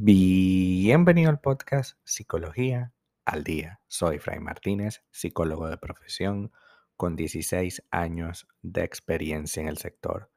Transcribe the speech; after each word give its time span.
Bienvenido 0.00 1.28
al 1.28 1.40
podcast 1.40 1.98
Psicología 2.02 2.94
al 3.26 3.44
Día. 3.44 3.80
Soy 3.88 4.18
Fray 4.18 4.40
Martínez, 4.40 5.04
psicólogo 5.10 5.68
de 5.68 5.76
profesión 5.76 6.50
con 6.96 7.14
16 7.14 7.84
años 7.90 8.48
de 8.62 8.84
experiencia 8.84 9.60
en 9.60 9.68
el 9.68 9.76
sector. 9.76 10.30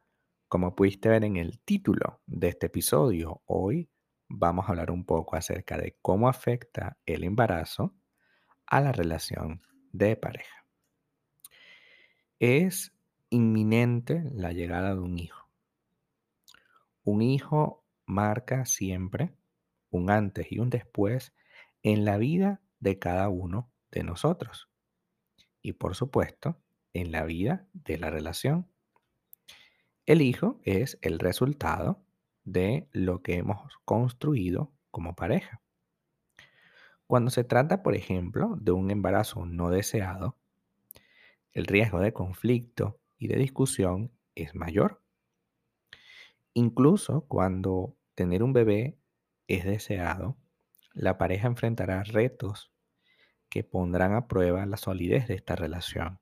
Como 0.50 0.76
pudiste 0.76 1.08
ver 1.08 1.24
en 1.24 1.38
el 1.38 1.60
título 1.62 2.22
de 2.26 2.50
este 2.50 2.66
episodio, 2.66 3.44
hoy 3.46 3.90
vamos 4.28 4.66
a 4.66 4.72
hablar 4.72 4.92
un 4.92 5.06
poco 5.06 5.38
acerca 5.38 5.78
de 5.78 5.98
cómo 6.02 6.28
afecta 6.28 6.98
el 7.06 7.24
embarazo 7.24 7.96
a 8.66 8.82
la 8.82 8.92
relación 8.92 9.62
de 9.94 10.18
pareja. 10.18 10.66
Es 12.40 12.94
inminente 13.32 14.23
la 14.34 14.52
llegada 14.52 14.94
de 14.94 14.99
un 14.99 15.17
hijo. 15.17 15.48
Un 17.03 17.23
hijo 17.23 17.84
marca 18.05 18.66
siempre 18.66 19.34
un 19.89 20.09
antes 20.09 20.52
y 20.52 20.59
un 20.59 20.70
después 20.70 21.34
en 21.84 22.05
la 22.05 22.17
vida 22.17 22.62
de 22.80 22.98
cada 22.98 23.30
uno 23.30 23.70
de 23.91 24.03
nosotros. 24.03 24.70
Y 25.62 25.73
por 25.73 25.95
supuesto, 25.95 26.58
en 26.94 27.12
la 27.12 27.23
vida 27.25 27.67
de 27.73 27.98
la 27.98 28.09
relación. 28.09 28.67
El 30.05 30.22
hijo 30.22 30.59
es 30.63 30.98
el 31.02 31.20
resultado 31.20 32.02
de 32.44 32.88
lo 32.91 33.22
que 33.22 33.36
hemos 33.36 33.77
construido 33.86 34.72
como 34.89 35.16
pareja. 35.16 35.61
Cuando 37.08 37.30
se 37.30 37.44
trata, 37.44 37.84
por 37.84 37.95
ejemplo, 37.95 38.55
de 38.59 38.72
un 38.72 38.89
embarazo 38.89 39.45
no 39.45 39.70
deseado, 39.70 40.38
el 41.53 41.66
riesgo 41.66 42.00
de 42.00 42.13
conflicto 42.13 43.01
y 43.21 43.27
de 43.27 43.35
discusión 43.35 44.11
es 44.34 44.55
mayor. 44.55 44.99
Incluso 46.55 47.22
cuando 47.28 47.95
tener 48.16 48.41
un 48.41 48.52
bebé 48.52 48.97
es 49.47 49.63
deseado, 49.63 50.38
la 50.94 51.19
pareja 51.19 51.47
enfrentará 51.47 52.02
retos 52.02 52.72
que 53.47 53.63
pondrán 53.63 54.16
a 54.16 54.28
prueba 54.28 54.66
la 54.66 54.75
solidez 54.75 55.28
de 55.28 55.36
esta 55.36 55.55
relación. 55.55 56.19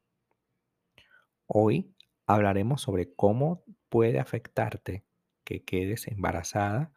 Hoy 1.47 1.95
hablaremos 2.27 2.81
sobre 2.81 3.13
cómo 3.13 3.63
puede 3.87 4.19
afectarte 4.19 5.05
que 5.45 5.63
quedes 5.63 6.05
embarazada 6.05 6.91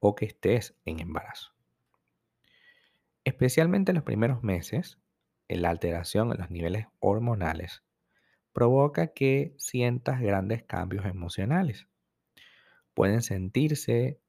o 0.00 0.14
que 0.14 0.24
estés 0.24 0.74
en 0.86 1.00
embarazo. 1.00 1.52
Especialmente 3.24 3.90
en 3.90 3.96
los 3.96 4.04
primeros 4.04 4.42
meses, 4.42 4.98
la 5.48 5.68
alteración 5.68 6.32
en 6.32 6.38
los 6.38 6.50
niveles 6.50 6.86
hormonales 6.98 7.82
provoca 8.54 9.08
que 9.08 9.54
sientas 9.58 10.20
grandes 10.22 10.62
cambios 10.62 11.04
emocionales. 11.04 11.88
Pueden 12.94 13.20
sentirse 13.20 14.20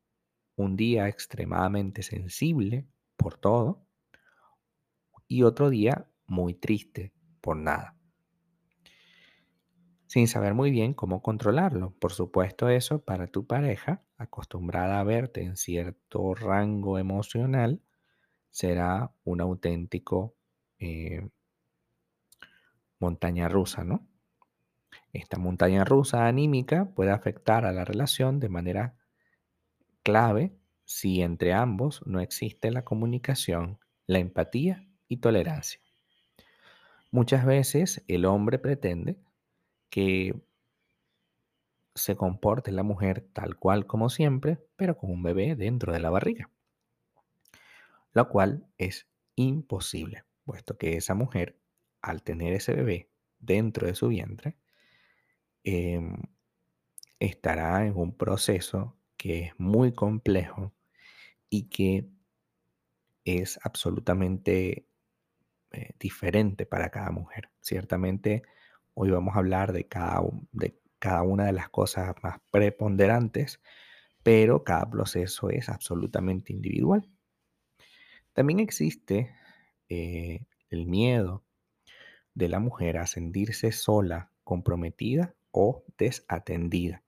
un 0.56 0.76
día 0.76 1.08
extremadamente 1.08 2.02
sensible 2.02 2.88
por 3.16 3.38
todo 3.38 3.86
y 5.28 5.44
otro 5.44 5.70
día 5.70 6.10
muy 6.26 6.56
triste 6.56 7.14
por 7.40 7.56
nada. 7.56 7.96
Sin 10.08 10.28
saber 10.28 10.56
muy 10.56 10.72
bien 10.72 10.94
cómo 10.94 11.22
controlarlo. 11.22 11.92
Por 12.00 12.12
supuesto 12.12 12.70
eso 12.70 13.04
para 13.04 13.28
tu 13.28 13.46
pareja, 13.46 14.04
acostumbrada 14.18 15.00
a 15.00 15.04
verte 15.04 15.44
en 15.44 15.56
cierto 15.56 16.34
rango 16.34 16.98
emocional, 16.98 17.82
será 18.50 19.14
un 19.24 19.42
auténtico 19.42 20.36
eh, 20.80 21.30
montaña 23.00 23.50
rusa, 23.50 23.84
¿no? 23.84 24.08
Esta 25.16 25.38
montaña 25.38 25.86
rusa 25.86 26.28
anímica 26.28 26.90
puede 26.94 27.12
afectar 27.12 27.64
a 27.66 27.72
la 27.72 27.86
relación 27.86 28.42
de 28.42 28.50
manera 28.50 28.98
clave 30.04 30.52
si 30.84 31.22
entre 31.22 31.54
ambos 31.54 32.06
no 32.06 32.20
existe 32.20 32.70
la 32.70 32.84
comunicación, 32.84 33.80
la 34.08 34.20
empatía 34.20 34.86
y 35.08 35.18
tolerancia. 35.18 35.80
Muchas 37.12 37.46
veces 37.46 38.04
el 38.10 38.26
hombre 38.26 38.60
pretende 38.60 39.18
que 39.90 40.36
se 41.94 42.18
comporte 42.18 42.74
la 42.74 42.84
mujer 42.84 43.26
tal 43.32 43.56
cual 43.56 43.88
como 43.88 44.10
siempre, 44.10 44.58
pero 44.76 44.98
con 44.98 45.12
un 45.12 45.24
bebé 45.24 45.56
dentro 45.56 45.94
de 45.94 46.02
la 46.02 46.10
barriga, 46.10 46.50
lo 48.12 48.28
cual 48.28 48.68
es 48.78 49.08
imposible, 49.36 50.26
puesto 50.44 50.78
que 50.78 50.98
esa 50.98 51.16
mujer, 51.16 51.58
al 52.02 52.22
tener 52.22 52.52
ese 52.52 52.74
bebé 52.74 53.10
dentro 53.40 53.88
de 53.88 53.96
su 53.96 54.10
vientre, 54.10 54.58
em, 55.66 56.16
estará 57.20 57.86
en 57.86 57.98
un 57.98 58.16
proceso 58.16 58.98
que 59.18 59.46
es 59.46 59.60
muy 59.60 59.94
complejo 59.94 60.74
y 61.50 61.70
que 61.70 62.10
es 63.26 63.60
absolutamente 63.64 64.88
eh, 65.72 65.90
diferente 66.00 66.66
para 66.66 66.90
cada 66.90 67.12
mujer. 67.12 67.50
Ciertamente 67.62 68.44
hoy 68.94 69.10
vamos 69.10 69.36
a 69.36 69.40
hablar 69.40 69.74
de 69.74 69.88
cada, 69.88 70.22
de 70.52 70.80
cada 71.00 71.24
una 71.24 71.46
de 71.46 71.54
las 71.54 71.70
cosas 71.70 72.14
más 72.22 72.40
preponderantes, 72.52 73.62
pero 74.24 74.64
cada 74.64 74.90
proceso 74.90 75.50
es 75.50 75.70
absolutamente 75.70 76.54
individual. 76.54 77.10
También 78.34 78.60
existe 78.60 79.36
eh, 79.90 80.46
el 80.70 80.86
miedo 80.86 81.44
de 82.34 82.50
la 82.50 82.60
mujer 82.60 82.98
a 82.98 83.08
sentirse 83.08 83.72
sola, 83.72 84.32
comprometida 84.44 85.36
o 85.58 85.86
desatendida. 85.98 87.02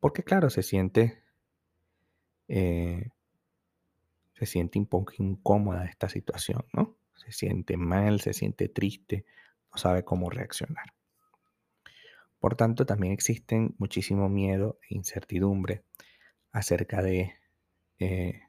Porque 0.00 0.22
claro, 0.22 0.50
se 0.50 0.62
siente, 0.62 1.22
eh, 2.46 3.08
se 4.34 4.46
siente 4.46 4.78
un 4.78 4.86
poco 4.86 5.14
incómoda 5.18 5.86
esta 5.86 6.10
situación, 6.10 6.66
¿no? 6.74 6.94
Se 7.16 7.32
siente 7.32 7.78
mal, 7.78 8.20
se 8.20 8.34
siente 8.34 8.68
triste, 8.68 9.24
no 9.72 9.78
sabe 9.78 10.04
cómo 10.04 10.28
reaccionar. 10.28 10.92
Por 12.38 12.54
tanto, 12.54 12.84
también 12.84 13.14
existen 13.14 13.74
muchísimo 13.78 14.28
miedo 14.28 14.78
e 14.88 14.94
incertidumbre 14.94 15.84
acerca 16.52 17.02
de, 17.02 17.32
eh, 17.98 18.42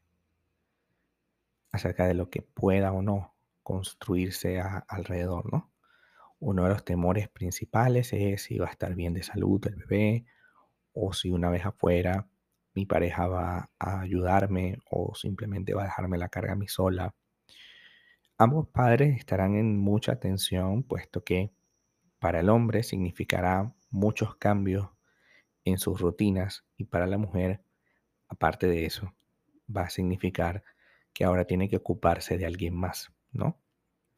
acerca 1.72 2.06
de 2.06 2.16
lo 2.16 2.30
que 2.30 2.42
pueda 2.42 2.92
o 2.92 3.02
no 3.02 3.34
construirse 3.64 4.60
alrededor, 4.60 5.52
¿no? 5.52 5.72
Uno 6.40 6.64
de 6.64 6.70
los 6.70 6.86
temores 6.86 7.28
principales 7.30 8.14
es 8.14 8.44
si 8.44 8.58
va 8.58 8.68
a 8.68 8.72
estar 8.72 8.96
bien 8.96 9.14
de 9.14 9.24
salud 9.24 9.66
el 9.68 9.76
bebé, 9.76 10.26
o 10.94 11.14
si 11.14 11.32
una 11.32 11.50
vez 11.50 11.66
afuera 11.66 12.28
mi 12.74 12.86
pareja 12.86 13.28
va 13.28 13.70
a 13.80 14.02
ayudarme 14.02 14.78
o 14.90 15.14
simplemente 15.16 15.74
va 15.74 15.84
a 15.84 15.86
dejarme 15.86 16.18
la 16.18 16.30
carga 16.30 16.54
a 16.54 16.56
mí 16.56 16.68
sola. 16.68 17.14
Ambos 18.38 18.68
padres 18.70 19.18
estarán 19.18 19.56
en 19.56 19.78
mucha 19.78 20.20
tensión, 20.20 20.84
puesto 20.84 21.24
que 21.24 21.52
para 22.20 22.40
el 22.40 22.50
hombre 22.50 22.84
significará 22.84 23.74
muchos 23.90 24.36
cambios 24.36 24.90
en 25.66 25.78
sus 25.78 26.00
rutinas 26.00 26.66
y 26.78 26.86
para 26.86 27.08
la 27.08 27.18
mujer, 27.18 27.62
aparte 28.28 28.68
de 28.68 28.86
eso, 28.86 29.14
va 29.76 29.84
a 29.84 29.90
significar 29.90 30.64
que 31.14 31.26
ahora 31.26 31.46
tiene 31.46 31.68
que 31.70 31.78
ocuparse 31.78 32.38
de 32.38 32.46
alguien 32.46 32.76
más, 32.76 33.12
¿no? 33.32 33.58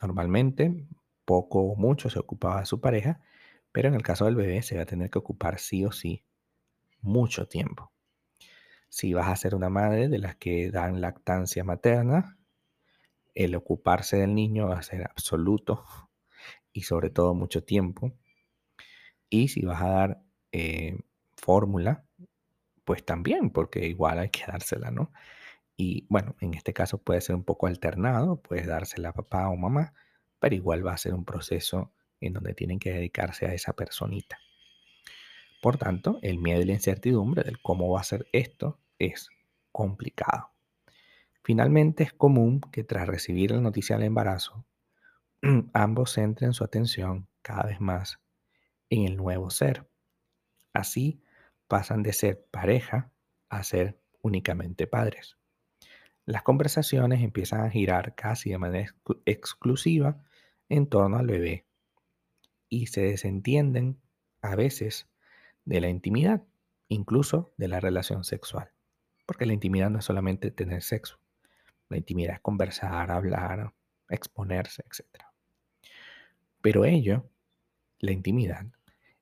Normalmente, 0.02 0.86
poco 1.32 1.62
o 1.62 1.76
mucho 1.78 2.10
se 2.10 2.20
ocupaba 2.20 2.60
de 2.60 2.66
su 2.66 2.82
pareja, 2.82 3.22
pero 3.72 3.88
en 3.88 3.96
el 3.96 4.04
caso 4.04 4.26
del 4.26 4.36
bebé 4.36 4.62
se 4.64 4.76
va 4.76 4.84
a 4.84 4.86
tener 4.86 5.10
que 5.10 5.20
ocupar 5.20 5.60
sí 5.60 5.86
o 5.86 5.92
sí 5.94 6.26
mucho 7.00 7.48
tiempo. 7.48 7.94
Si 8.90 9.14
vas 9.14 9.30
a 9.30 9.38
ser 9.38 9.56
una 9.56 9.70
madre 9.70 10.10
de 10.10 10.20
las 10.20 10.36
que 10.36 10.70
dan 10.72 11.00
lactancia 11.00 11.64
materna, 11.64 12.38
el 13.34 13.56
ocuparse 13.56 14.18
del 14.18 14.36
niño 14.36 14.68
va 14.68 14.80
a 14.80 14.84
ser 14.84 15.04
absoluto 15.04 15.86
y 16.74 16.82
sobre 16.82 17.10
todo 17.12 17.34
mucho 17.34 17.64
tiempo. 17.64 18.12
Y 19.30 19.48
si 19.48 19.62
vas 19.62 19.82
a 19.82 19.88
dar 19.88 20.22
eh, 20.52 21.00
fórmula, 21.38 22.04
pues 22.84 23.06
también, 23.06 23.52
porque 23.52 23.88
igual 23.88 24.20
hay 24.20 24.32
que 24.32 24.44
dársela, 24.46 24.92
¿no? 24.92 25.14
Y 25.78 26.06
bueno, 26.10 26.36
en 26.42 26.56
este 26.56 26.74
caso 26.74 26.98
puede 26.98 27.22
ser 27.22 27.38
un 27.38 27.46
poco 27.46 27.68
alternado, 27.68 28.42
puedes 28.42 28.68
dársela 28.68 29.10
a 29.10 29.14
papá 29.14 29.48
o 29.48 29.56
mamá, 29.56 29.94
pero 30.42 30.56
igual 30.56 30.86
va 30.86 30.94
a 30.94 30.98
ser 30.98 31.14
un 31.14 31.24
proceso 31.24 31.94
en 32.20 32.34
donde 32.34 32.56
tienen 32.56 32.80
que 32.80 32.92
dedicarse 32.92 33.46
a 33.46 33.54
esa 33.54 33.74
personita. 33.74 34.40
Por 35.62 35.78
tanto, 35.78 36.18
el 36.24 36.40
miedo 36.40 36.62
y 36.62 36.66
la 36.66 36.74
incertidumbre 36.74 37.44
del 37.44 37.62
cómo 37.62 37.92
va 37.92 38.02
a 38.02 38.04
ser 38.04 38.28
esto 38.34 38.80
es 38.98 39.30
complicado. 39.72 40.50
Finalmente, 41.44 42.04
es 42.04 42.12
común 42.12 42.60
que 42.60 42.84
tras 42.84 43.08
recibir 43.08 43.52
la 43.52 43.62
noticia 43.62 43.96
del 43.96 44.08
embarazo, 44.08 44.66
ambos 45.74 46.14
centren 46.14 46.54
su 46.54 46.64
atención 46.64 47.28
cada 47.44 47.64
vez 47.64 47.80
más 47.80 48.20
en 48.90 49.06
el 49.06 49.18
nuevo 49.18 49.52
ser. 49.52 49.88
Así 50.74 51.22
pasan 51.68 52.02
de 52.02 52.14
ser 52.14 52.44
pareja 52.50 53.12
a 53.50 53.64
ser 53.64 54.00
únicamente 54.24 54.88
padres. 54.88 55.38
Las 56.26 56.42
conversaciones 56.42 57.22
empiezan 57.22 57.62
a 57.62 57.70
girar 57.70 58.16
casi 58.16 58.50
de 58.50 58.58
manera 58.58 58.96
exclusiva 59.26 60.24
en 60.72 60.88
torno 60.88 61.18
al 61.18 61.28
bebé 61.28 61.66
y 62.70 62.88
se 62.88 63.02
desentienden 63.02 64.00
a 64.42 64.56
veces 64.56 65.10
de 65.66 65.82
la 65.82 65.90
intimidad, 65.90 66.44
incluso 66.88 67.54
de 67.58 67.68
la 67.68 67.82
relación 67.82 68.24
sexual. 68.24 68.72
Porque 69.26 69.46
la 69.46 69.52
intimidad 69.52 69.90
no 69.90 70.00
es 70.00 70.06
solamente 70.06 70.50
tener 70.50 70.82
sexo. 70.82 71.20
La 71.90 71.98
intimidad 71.98 72.36
es 72.36 72.40
conversar, 72.40 73.12
hablar, 73.12 73.74
exponerse, 74.10 74.84
etc. 74.88 75.26
Pero 76.62 76.86
ello, 76.86 77.30
la 78.00 78.14
intimidad, 78.14 78.66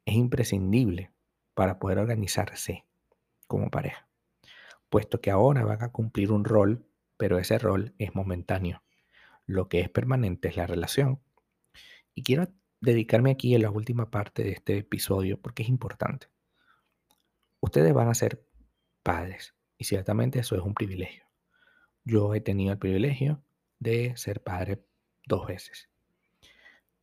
es 0.06 0.14
imprescindible 0.14 1.12
para 1.56 1.80
poder 1.80 1.98
organizarse 1.98 2.86
como 3.48 3.72
pareja, 3.72 4.08
puesto 4.90 5.20
que 5.20 5.32
ahora 5.32 5.64
van 5.64 5.82
a 5.82 5.92
cumplir 5.92 6.32
un 6.32 6.46
rol, 6.46 6.86
pero 7.18 7.40
ese 7.40 7.58
rol 7.58 7.96
es 7.98 8.14
momentáneo. 8.14 8.84
Lo 9.48 9.68
que 9.68 9.80
es 9.80 9.90
permanente 9.90 10.50
es 10.50 10.56
la 10.56 10.68
relación. 10.68 11.20
Y 12.20 12.22
quiero 12.22 12.50
dedicarme 12.82 13.32
aquí 13.32 13.56
en 13.56 13.62
la 13.62 13.72
última 13.72 14.12
parte 14.12 14.44
de 14.44 14.52
este 14.52 14.78
episodio 14.80 15.40
porque 15.40 15.64
es 15.64 15.70
importante. 15.70 16.28
Ustedes 17.62 17.94
van 17.94 18.10
a 18.10 18.14
ser 18.14 18.46
padres 19.04 19.56
y 19.78 19.86
ciertamente 19.86 20.40
eso 20.40 20.58
es 20.58 20.62
un 20.62 20.74
privilegio. 20.74 21.24
Yo 22.04 22.36
he 22.36 22.42
tenido 22.42 22.74
el 22.74 22.78
privilegio 22.78 23.42
de 23.80 24.18
ser 24.18 24.44
padre 24.44 24.84
dos 25.28 25.48
veces. 25.48 25.88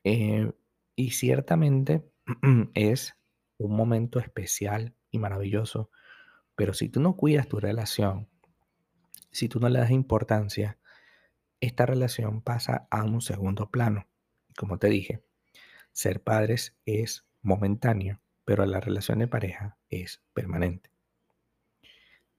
Eh, 0.05 0.53
y 0.97 1.13
ciertamente 1.13 2.07
es 2.75 3.17
un 3.57 3.75
momento 3.75 4.19
especial 4.19 4.95
y 5.11 5.19
maravilloso, 5.19 5.91
pero 6.57 6.75
si 6.75 6.91
tú 6.91 7.01
no 7.01 7.17
cuidas 7.17 7.49
tu 7.49 7.59
relación, 7.59 8.29
si 9.31 9.49
tú 9.49 9.61
no 9.61 9.71
le 9.71 9.79
das 9.79 9.93
importancia, 9.93 10.79
esta 11.61 11.87
relación 11.87 12.43
pasa 12.43 12.87
a 12.91 13.03
un 13.03 13.23
segundo 13.23 13.71
plano. 13.71 14.07
Como 14.57 14.79
te 14.79 14.89
dije, 14.89 15.23
ser 15.93 16.23
padres 16.23 16.75
es 16.87 17.27
momentáneo, 17.43 18.21
pero 18.45 18.65
la 18.67 18.81
relación 18.81 19.19
de 19.19 19.29
pareja 19.29 19.77
es 19.91 20.23
permanente. 20.33 20.91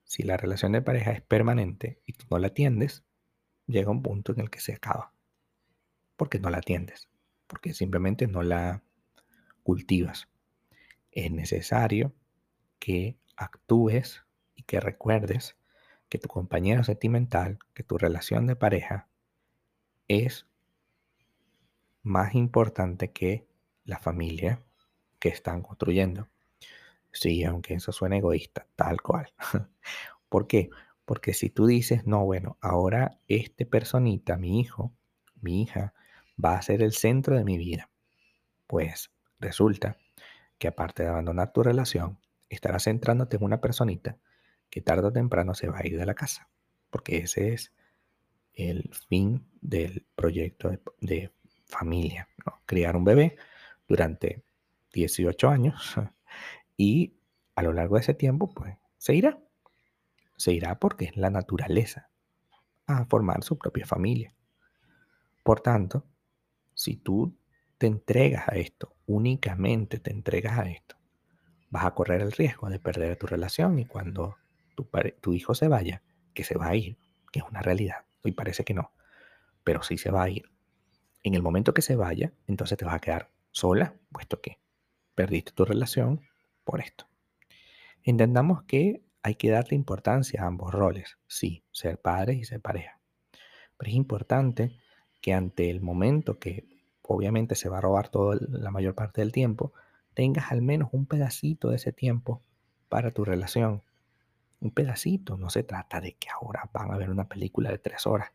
Si 0.03 0.23
la 0.23 0.37
relación 0.37 0.71
de 0.71 0.81
pareja 0.81 1.11
es 1.11 1.21
permanente 1.21 2.01
y 2.05 2.13
tú 2.13 2.25
no 2.31 2.39
la 2.39 2.47
atiendes, 2.47 3.03
llega 3.67 3.91
un 3.91 4.01
punto 4.01 4.31
en 4.31 4.39
el 4.39 4.49
que 4.49 4.61
se 4.61 4.73
acaba. 4.73 5.13
Porque 6.15 6.39
no 6.39 6.49
la 6.49 6.57
atiendes, 6.57 7.09
porque 7.45 7.73
simplemente 7.73 8.25
no 8.25 8.41
la 8.41 8.83
cultivas. 9.63 10.29
Es 11.11 11.31
necesario 11.31 12.13
que 12.79 13.17
actúes 13.35 14.23
y 14.55 14.63
que 14.63 14.79
recuerdes 14.79 15.57
que 16.09 16.17
tu 16.17 16.29
compañero 16.29 16.83
sentimental, 16.83 17.59
que 17.73 17.83
tu 17.83 17.97
relación 17.97 18.47
de 18.47 18.55
pareja 18.55 19.09
es 20.07 20.47
más 22.07 22.35
importante 22.35 23.11
que 23.11 23.45
la 23.83 23.99
familia 23.99 24.63
que 25.19 25.29
están 25.29 25.61
construyendo. 25.61 26.27
Sí, 27.11 27.43
aunque 27.43 27.75
eso 27.75 27.91
suene 27.91 28.17
egoísta, 28.17 28.67
tal 28.75 29.01
cual. 29.01 29.33
¿Por 30.29 30.47
qué? 30.47 30.69
Porque 31.05 31.33
si 31.33 31.49
tú 31.49 31.65
dices, 31.65 32.05
no, 32.05 32.25
bueno, 32.25 32.57
ahora 32.61 33.19
este 33.27 33.65
personita, 33.65 34.37
mi 34.37 34.59
hijo, 34.59 34.93
mi 35.41 35.61
hija, 35.61 35.93
va 36.43 36.55
a 36.55 36.61
ser 36.61 36.81
el 36.81 36.93
centro 36.93 37.35
de 37.35 37.43
mi 37.43 37.57
vida, 37.57 37.89
pues 38.67 39.11
resulta 39.39 39.97
que 40.57 40.67
aparte 40.67 41.03
de 41.03 41.09
abandonar 41.09 41.51
tu 41.53 41.63
relación, 41.63 42.19
estarás 42.49 42.85
centrándote 42.85 43.37
en 43.37 43.43
una 43.43 43.61
personita 43.61 44.17
que 44.69 44.81
tarde 44.81 45.07
o 45.07 45.13
temprano 45.13 45.53
se 45.53 45.67
va 45.67 45.79
a 45.79 45.87
ir 45.87 45.97
de 45.97 46.05
la 46.05 46.13
casa, 46.13 46.49
porque 46.89 47.17
ese 47.17 47.53
es 47.53 47.73
el 48.53 48.89
fin 49.07 49.45
del 49.61 50.05
proyecto 50.15 50.71
de, 50.99 51.31
familia, 51.67 52.27
¿no? 52.45 52.61
criar 52.65 52.95
un 52.95 53.03
bebé 53.03 53.37
durante 53.87 54.43
18 54.93 55.49
años 55.49 55.95
y 56.77 57.13
a 57.55 57.63
lo 57.63 57.73
largo 57.73 57.95
de 57.95 58.01
ese 58.01 58.13
tiempo 58.13 58.49
pues 58.49 58.75
se 58.97 59.15
irá, 59.15 59.39
se 60.37 60.53
irá 60.53 60.79
porque 60.79 61.05
es 61.05 61.17
la 61.17 61.29
naturaleza 61.29 62.09
a 62.85 63.05
formar 63.05 63.43
su 63.43 63.57
propia 63.57 63.85
familia. 63.85 64.33
Por 65.43 65.61
tanto, 65.61 66.05
si 66.73 66.95
tú 66.95 67.35
te 67.77 67.87
entregas 67.87 68.47
a 68.47 68.55
esto, 68.55 68.95
únicamente 69.05 69.99
te 69.99 70.11
entregas 70.11 70.57
a 70.57 70.69
esto, 70.69 70.95
vas 71.69 71.85
a 71.85 71.91
correr 71.91 72.21
el 72.21 72.31
riesgo 72.31 72.69
de 72.69 72.79
perder 72.79 73.17
tu 73.17 73.27
relación 73.27 73.77
y 73.79 73.85
cuando 73.85 74.37
tu, 74.75 74.87
tu 75.21 75.33
hijo 75.33 75.53
se 75.53 75.67
vaya, 75.67 76.01
que 76.33 76.43
se 76.43 76.57
va 76.57 76.67
a 76.67 76.75
ir, 76.75 76.97
que 77.31 77.39
es 77.39 77.45
una 77.49 77.61
realidad, 77.61 78.05
y 78.23 78.31
parece 78.31 78.63
que 78.63 78.73
no, 78.73 78.91
pero 79.63 79.83
sí 79.83 79.97
se 79.97 80.11
va 80.11 80.23
a 80.23 80.29
ir. 80.29 80.49
En 81.27 81.35
el 81.35 81.41
momento 81.41 81.73
que 81.73 81.81
se 81.81 81.97
vaya, 81.97 82.31
entonces 82.47 82.77
te 82.77 82.85
vas 82.85 82.93
a 82.93 83.01
quedar 83.01 83.29
sola, 83.51 83.95
puesto 84.13 84.39
que 84.39 84.59
perdiste 85.13 85.51
tu 85.51 85.65
relación 85.65 86.21
por 86.63 86.79
esto. 86.79 87.05
Entendamos 88.01 88.63
que 88.63 89.03
hay 89.23 89.35
que 89.35 89.49
darle 89.49 89.75
importancia 89.75 90.41
a 90.41 90.47
ambos 90.47 90.73
roles, 90.73 91.17
sí, 91.27 91.65
ser 91.73 91.99
padre 91.99 92.35
y 92.35 92.45
ser 92.45 92.61
pareja. 92.61 93.01
Pero 93.75 93.89
es 93.89 93.97
importante 93.97 94.79
que 95.19 95.33
ante 95.33 95.69
el 95.69 95.81
momento 95.81 96.39
que 96.39 96.65
obviamente 97.01 97.55
se 97.55 97.67
va 97.67 97.79
a 97.79 97.81
robar 97.81 98.07
toda 98.07 98.37
la 98.39 98.71
mayor 98.71 98.95
parte 98.95 99.19
del 99.19 99.33
tiempo, 99.33 99.73
tengas 100.13 100.53
al 100.53 100.61
menos 100.61 100.91
un 100.93 101.07
pedacito 101.07 101.71
de 101.71 101.75
ese 101.75 101.91
tiempo 101.91 102.41
para 102.87 103.11
tu 103.11 103.25
relación, 103.25 103.83
un 104.61 104.71
pedacito. 104.71 105.35
No 105.35 105.49
se 105.49 105.63
trata 105.63 105.99
de 105.99 106.13
que 106.13 106.29
ahora 106.29 106.69
van 106.71 106.89
a 106.93 106.97
ver 106.97 107.09
una 107.09 107.27
película 107.27 107.69
de 107.69 107.79
tres 107.79 108.07
horas. 108.07 108.31